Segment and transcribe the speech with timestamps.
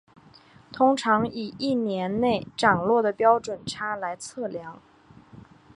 [0.73, 4.81] 通常以一年内涨落的标准差来测量。